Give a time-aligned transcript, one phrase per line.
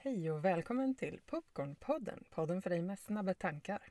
[0.00, 3.82] Hej och välkommen till Popcornpodden, podden för dig med snabba tankar.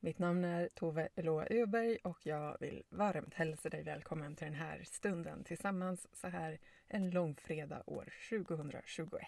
[0.00, 4.54] Mitt namn är Tove Eloa Öberg och jag vill varmt hälsa dig välkommen till den
[4.54, 9.22] här stunden tillsammans så här en långfredag år 2021.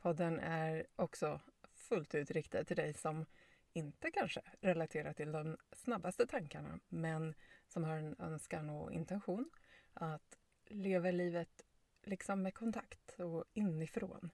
[0.00, 1.40] Podden är också
[1.74, 3.26] fullt ut riktad till dig som
[3.72, 7.34] inte kanske relaterar till de snabbaste tankarna men
[7.68, 9.50] som har en önskan och intention
[9.94, 11.64] att leva livet
[12.06, 14.30] liksom med kontakt och inifrån.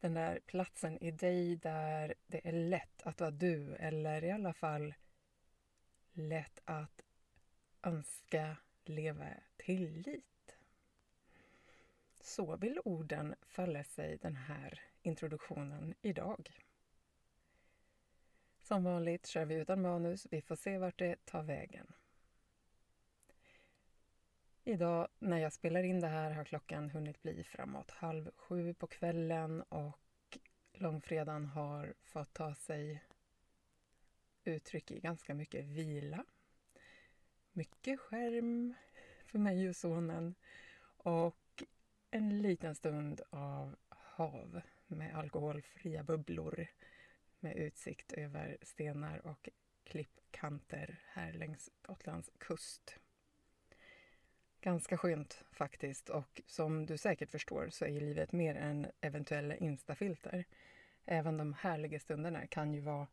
[0.00, 4.52] Den där platsen i dig där det är lätt att vara du eller i alla
[4.52, 4.94] fall
[6.12, 7.02] lätt att
[7.82, 10.56] önska leva tillit.
[12.20, 16.66] Så vill orden falla sig den här introduktionen idag.
[18.58, 20.26] Som vanligt kör vi utan manus.
[20.30, 21.92] Vi får se vart det tar vägen.
[24.68, 28.86] Idag när jag spelar in det här har klockan hunnit bli framåt halv sju på
[28.86, 30.38] kvällen och
[30.72, 33.02] långfredagen har fått ta sig
[34.44, 36.24] uttryck i ganska mycket vila.
[37.52, 38.74] Mycket skärm
[39.26, 40.34] för mig och sonen
[40.96, 41.64] och
[42.10, 46.66] en liten stund av hav med alkoholfria bubblor
[47.40, 49.48] med utsikt över stenar och
[49.84, 52.98] klippkanter här längs Gotlands kust.
[54.66, 60.44] Ganska skönt faktiskt och som du säkert förstår så är livet mer än eventuella instafilter.
[61.04, 63.06] Även de härliga stunderna kan ju vara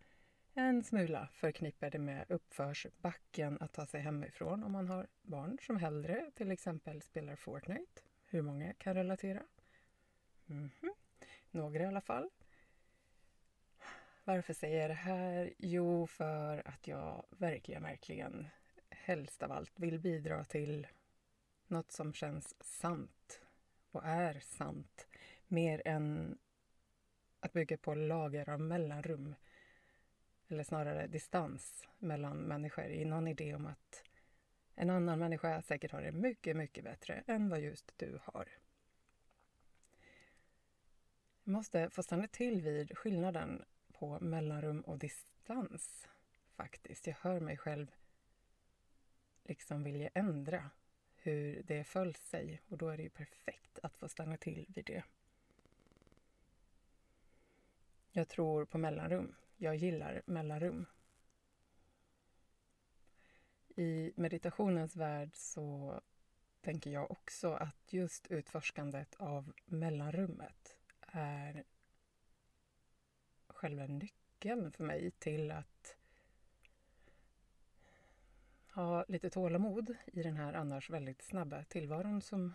[0.54, 6.32] en smula förknippade med uppförsbacken att ta sig hemifrån om man har barn som hellre
[6.36, 8.02] till exempel spelar Fortnite.
[8.30, 9.44] Hur många kan relatera?
[10.50, 10.94] Mm -hmm.
[11.52, 12.30] Några i alla fall.
[14.24, 15.54] Varför säger jag det här?
[15.58, 18.48] Jo, för att jag verkligen, verkligen
[18.90, 20.88] helst av allt vill bidra till
[21.68, 23.42] något som känns sant
[23.92, 25.08] och är sant
[25.48, 26.38] mer än
[27.40, 29.36] att bygga på lager av mellanrum
[30.48, 34.04] eller snarare distans mellan människor i någon idé om att
[34.76, 38.50] en annan människa säkert har det mycket, mycket bättre än vad just du har.
[41.44, 46.08] Jag måste få stanna till vid skillnaden på mellanrum och distans
[46.56, 47.08] faktiskt.
[47.08, 47.92] Jag hör mig själv
[49.44, 50.70] liksom vilja ändra
[51.24, 54.86] hur det föll sig och då är det ju perfekt att få stanna till vid
[54.86, 55.04] det.
[58.12, 59.36] Jag tror på mellanrum.
[59.58, 60.86] Jag gillar mellanrum.
[63.76, 66.02] I meditationens värld så
[66.62, 71.64] tänker jag också att just utforskandet av mellanrummet är
[73.48, 75.98] själva nyckeln för mig till att
[78.74, 82.54] ha lite tålamod i den här annars väldigt snabba tillvaron som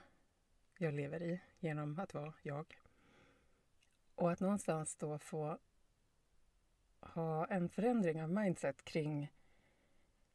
[0.78, 2.80] jag lever i genom att vara jag.
[4.14, 5.58] Och att någonstans då få
[7.00, 9.32] ha en förändring av mindset kring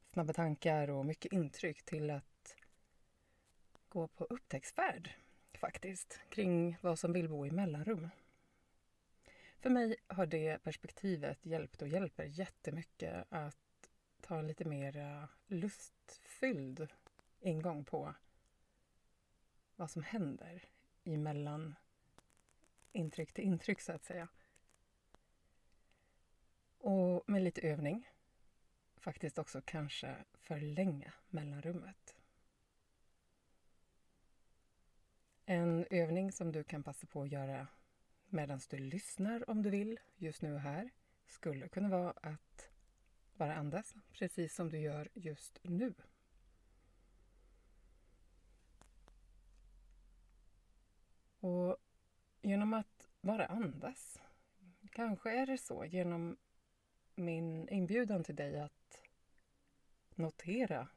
[0.05, 2.55] snabba tankar och mycket intryck till att
[3.89, 5.09] gå på upptäcktsfärd
[5.53, 8.09] faktiskt kring vad som vill bo i mellanrum.
[9.59, 13.62] För mig har det perspektivet hjälpt och hjälper jättemycket att
[14.23, 16.87] ta en lite mer eh, lustfylld
[17.39, 18.13] ingång på
[19.75, 20.69] vad som händer
[21.03, 21.75] emellan
[22.91, 24.27] intryck till intryck så att säga.
[26.77, 28.09] Och med lite övning
[28.97, 32.15] faktiskt också kanske förlänga mellanrummet.
[35.45, 37.67] En övning som du kan passa på att göra
[38.29, 40.89] medan du lyssnar om du vill just nu här
[41.25, 42.72] skulle kunna vara att
[43.37, 45.93] bara andas, precis som du gör just nu.
[51.39, 51.77] Och
[52.41, 54.21] genom att bara andas,
[54.91, 56.37] kanske är det så genom
[57.15, 59.03] min inbjudan till dig att
[60.15, 60.87] notera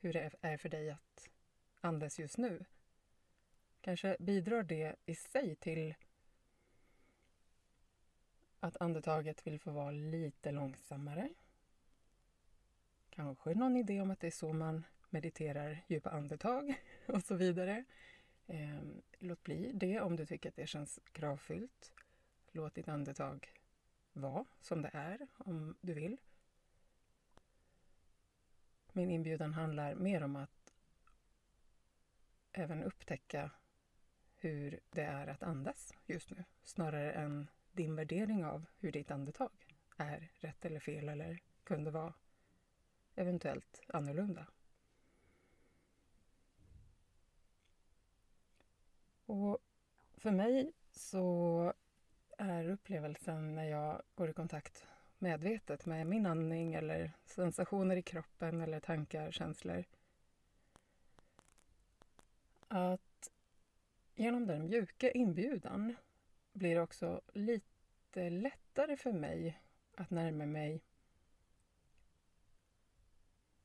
[0.00, 1.28] hur det är för dig att
[1.80, 2.64] andas just nu.
[3.80, 5.94] Kanske bidrar det i sig till
[8.60, 11.28] att andetaget vill få vara lite långsammare
[13.16, 17.84] Kanske någon idé om att det är så man mediterar djupa andetag och så vidare.
[18.46, 18.80] Eh,
[19.18, 21.92] låt bli det om du tycker att det känns kravfyllt.
[22.52, 23.52] Låt ditt andetag
[24.12, 26.16] vara som det är om du vill.
[28.92, 30.74] Min inbjudan handlar mer om att
[32.52, 33.50] även upptäcka
[34.34, 39.76] hur det är att andas just nu snarare än din värdering av hur ditt andetag
[39.96, 42.14] är rätt eller fel eller kunde vara
[43.16, 44.46] eventuellt annorlunda.
[49.26, 49.58] Och
[50.16, 51.72] för mig så
[52.38, 54.86] är upplevelsen när jag går i kontakt
[55.18, 59.84] medvetet med min andning eller sensationer i kroppen eller tankar, känslor.
[62.68, 63.30] Att
[64.14, 65.96] genom den mjuka inbjudan
[66.52, 69.60] blir det också lite lättare för mig
[69.94, 70.82] att närma mig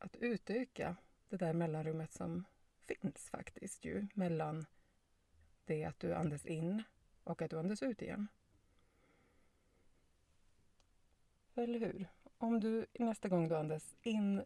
[0.02, 0.96] att utöka
[1.30, 2.44] det där mellanrummet som
[2.80, 4.66] finns faktiskt ju mellan
[5.66, 6.84] det att du andas in
[7.24, 8.28] och att du andas ut igen.
[11.56, 12.08] Eller hur?
[12.38, 14.46] Om du nästa gång du andas in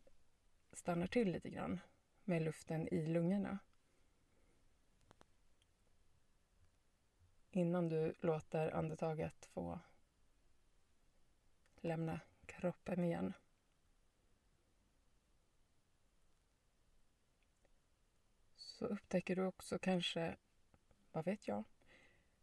[0.73, 1.79] stannar till lite grann
[2.23, 3.59] med luften i lungorna.
[7.51, 9.79] Innan du låter andetaget få
[11.81, 13.33] lämna kroppen igen.
[18.75, 20.35] Så upptäcker du också kanske,
[21.11, 21.63] vad vet jag,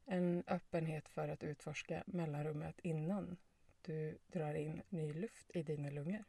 [0.06, 3.36] en öppenhet för att utforska mellanrummet innan
[3.82, 6.24] du drar in ny luft i dina lungor.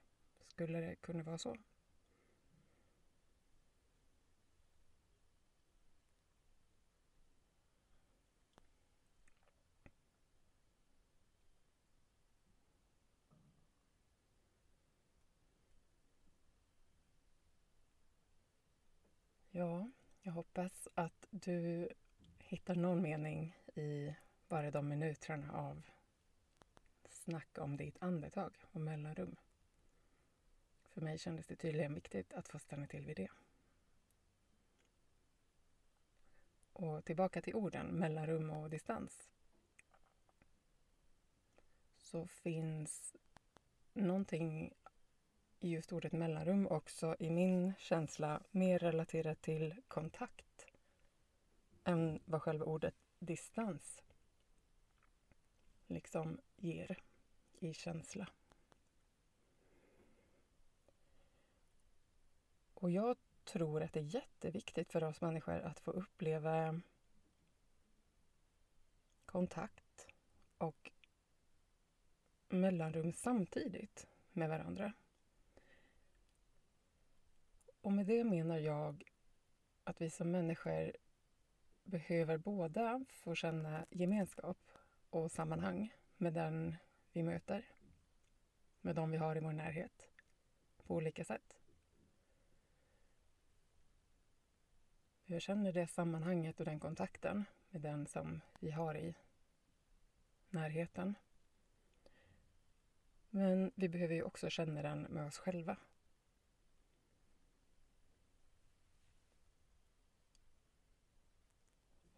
[0.47, 1.57] Skulle det kunna vara så?
[19.55, 19.89] Ja,
[20.21, 21.89] jag hoppas att du
[22.39, 24.15] hittar någon mening i
[24.47, 25.81] bara de minuterna av
[27.09, 29.35] snack om ditt andetag och mellanrum.
[30.83, 33.29] För mig kändes det tydligen viktigt att få stanna till vid det.
[36.73, 39.29] Och tillbaka till orden mellanrum och distans.
[41.97, 43.15] Så finns
[43.93, 44.73] någonting
[45.69, 50.67] just ordet mellanrum också i min känsla mer relaterat till kontakt
[51.83, 54.03] än vad själva ordet distans
[55.87, 56.99] liksom ger
[57.59, 58.27] i känsla.
[62.73, 66.81] Och jag tror att det är jätteviktigt för oss människor att få uppleva
[69.25, 70.07] kontakt
[70.57, 70.91] och
[72.49, 74.93] mellanrum samtidigt med varandra.
[77.83, 79.03] Och med det menar jag
[79.83, 80.93] att vi som människor
[81.83, 84.57] behöver båda få känna gemenskap
[85.09, 86.75] och sammanhang med den
[87.11, 87.65] vi möter,
[88.81, 90.09] med de vi har i vår närhet,
[90.83, 91.59] på olika sätt.
[95.25, 99.15] Jag känner det sammanhanget och den kontakten med den som vi har i
[100.49, 101.15] närheten.
[103.29, 105.77] Men vi behöver ju också känna den med oss själva.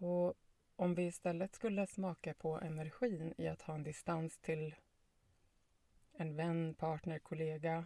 [0.05, 0.33] Och
[0.75, 4.75] om vi istället skulle smaka på energin i att ha en distans till
[6.13, 7.85] en vän, partner, kollega.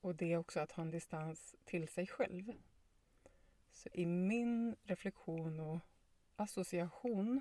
[0.00, 2.52] Och det är också att ha en distans till sig själv.
[3.70, 5.78] Så i min reflektion och
[6.36, 7.40] association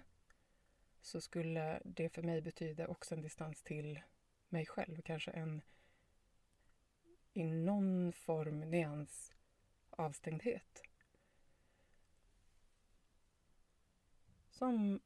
[1.01, 3.99] så skulle det för mig betyda också en distans till
[4.49, 5.61] mig själv, kanske en
[7.33, 9.34] i någon form nyans
[9.95, 10.83] avstängdhet.
[14.50, 15.00] Som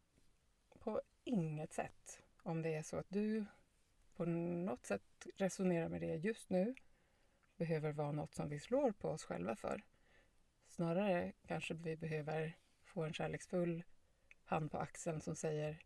[0.79, 3.45] på inget sätt, om det är så att du
[4.15, 6.75] på något sätt resonerar med det just nu,
[7.57, 9.81] behöver vara något som vi slår på oss själva för.
[10.67, 13.83] Snarare kanske vi behöver få en kärleksfull
[14.43, 15.83] hand på axeln som säger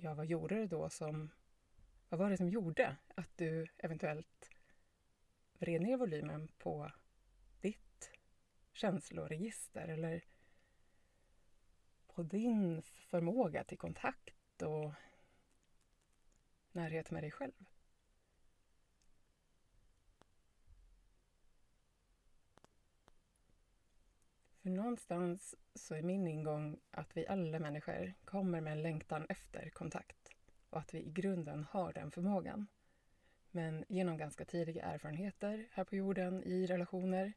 [0.00, 1.30] Ja, vad gjorde det då som...
[2.08, 4.50] Vad var det som gjorde att du eventuellt
[5.58, 6.92] vred ner volymen på
[8.78, 10.24] känsloregister eller
[12.06, 14.92] på din förmåga till kontakt och
[16.72, 17.64] närhet med dig själv.
[24.62, 29.70] För någonstans så är min ingång att vi alla människor kommer med en längtan efter
[29.70, 30.30] kontakt
[30.70, 32.66] och att vi i grunden har den förmågan.
[33.50, 37.32] Men genom ganska tidiga erfarenheter här på jorden, i relationer,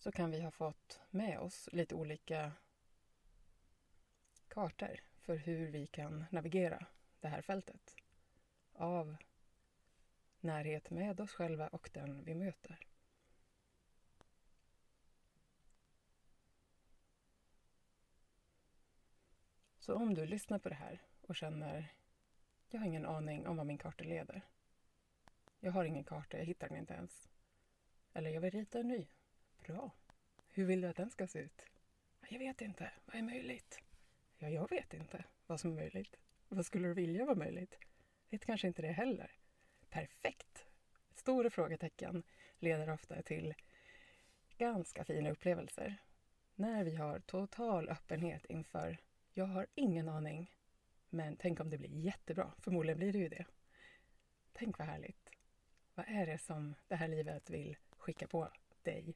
[0.00, 2.52] så kan vi ha fått med oss lite olika
[4.48, 6.86] kartor för hur vi kan navigera
[7.20, 7.96] det här fältet
[8.72, 9.16] av
[10.40, 12.86] närhet med oss själva och den vi möter.
[19.78, 21.94] Så om du lyssnar på det här och känner
[22.68, 24.42] jag har ingen aning om vad min karta leder.
[25.60, 27.28] Jag har ingen karta, jag hittar den inte ens.
[28.12, 29.06] Eller jag vill rita en ny.
[29.70, 29.90] Bra.
[30.48, 31.62] Hur vill du att den ska se ut?
[32.28, 32.92] Jag vet inte.
[33.04, 33.78] Vad är möjligt?
[34.38, 36.16] Ja, jag vet inte vad som är möjligt.
[36.48, 37.78] Vad skulle du vilja vara möjligt?
[38.30, 39.32] Vet kanske inte det heller.
[39.90, 40.66] Perfekt!
[41.14, 42.22] Stora frågetecken
[42.58, 43.54] leder ofta till
[44.58, 45.96] ganska fina upplevelser.
[46.54, 48.98] När vi har total öppenhet inför
[49.34, 50.54] jag har ingen aning,
[51.08, 52.52] men tänk om det blir jättebra.
[52.58, 53.44] Förmodligen blir det ju det.
[54.52, 55.30] Tänk vad härligt.
[55.94, 58.48] Vad är det som det här livet vill skicka på
[58.82, 59.14] dig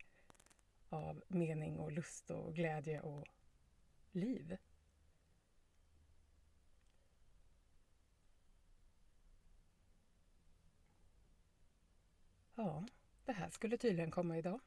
[0.95, 3.29] av mening och lust och glädje och
[4.13, 4.57] liv?
[12.55, 12.87] Ja,
[13.25, 14.61] det här skulle tydligen komma idag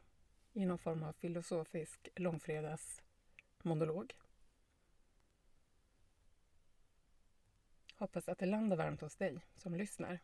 [0.54, 4.14] i någon form av filosofisk långfredagsmonolog.
[7.96, 10.20] Hoppas att det landar varmt hos dig som lyssnar.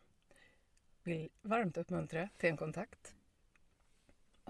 [1.02, 3.14] Vill varmt uppmuntra till en kontakt.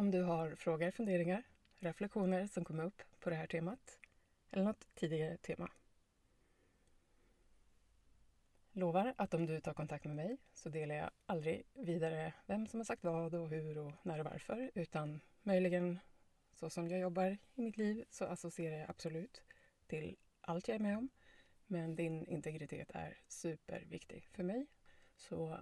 [0.05, 1.43] Om du har frågor, funderingar,
[1.79, 3.99] reflektioner som kommer upp på det här temat
[4.51, 5.71] eller något tidigare tema.
[8.73, 12.81] Lovar att om du tar kontakt med mig så delar jag aldrig vidare vem som
[12.81, 15.99] har sagt vad och hur och när och varför utan möjligen
[16.53, 19.43] så som jag jobbar i mitt liv så associerar jag absolut
[19.87, 21.09] till allt jag är med om.
[21.67, 24.67] Men din integritet är superviktig för mig.
[25.17, 25.59] Så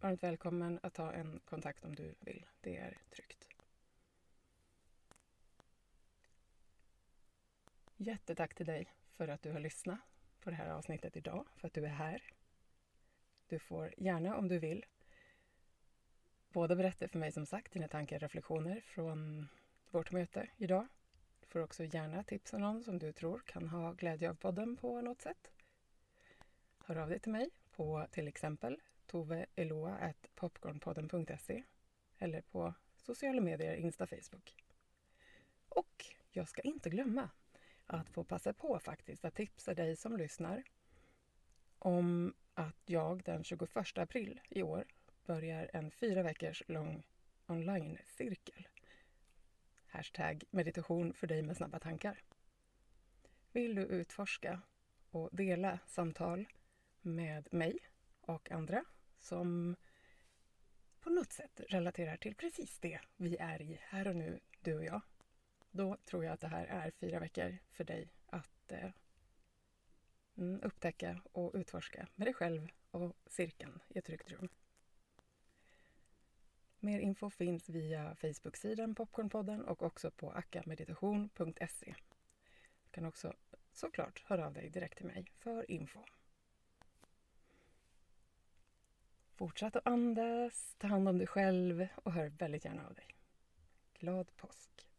[0.00, 2.46] varmt välkommen att ta en kontakt om du vill.
[2.60, 3.51] Det är tryggt.
[8.02, 9.98] Jättetack till dig för att du har lyssnat
[10.40, 12.22] på det här avsnittet idag, för att du är här.
[13.48, 14.84] Du får gärna, om du vill,
[16.52, 19.48] både berätta för mig som sagt dina tankar och reflektioner från
[19.90, 20.86] vårt möte idag.
[21.40, 25.00] Du får också gärna tipsa någon som du tror kan ha glädje av podden på
[25.00, 25.50] något sätt.
[26.78, 31.62] Hör av dig till mig på till exempel toveeloa.popcornpodden.se
[32.18, 34.56] eller på sociala medier, Insta, Facebook.
[35.68, 37.30] Och jag ska inte glömma
[37.92, 40.62] att få passa på faktiskt att tipsa dig som lyssnar
[41.78, 44.84] om att jag den 21 april i år
[45.26, 47.02] börjar en fyra veckors lång
[47.46, 48.68] online-cirkel.
[49.86, 52.22] Hashtag meditation för dig med snabba tankar.
[53.52, 54.60] Vill du utforska
[55.10, 56.48] och dela samtal
[57.00, 57.78] med mig
[58.20, 58.84] och andra
[59.18, 59.76] som
[61.00, 64.84] på något sätt relaterar till precis det vi är i här och nu, du och
[64.84, 65.00] jag,
[65.72, 68.90] då tror jag att det här är fyra veckor för dig att eh,
[70.36, 74.48] mm, upptäcka och utforska med dig själv och cirkeln i ett tryggt rum.
[76.78, 81.94] Mer info finns via Facebook-sidan Popcornpodden och också på akameditation.se.
[82.84, 83.32] Du kan också
[83.72, 86.04] såklart höra av dig direkt till mig för info.
[89.34, 93.06] Fortsätt att andas, ta hand om dig själv och hör väldigt gärna av dig.
[93.98, 94.91] Glad påsk!